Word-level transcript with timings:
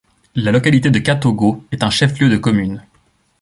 La 0.33 0.51
localité 0.51 0.89
de 0.89 0.97
Katogo 0.97 1.63
est 1.71 1.83
un 1.83 1.91
chef-lieu 1.91 2.27
de 2.27 2.37
commune. 2.37 2.83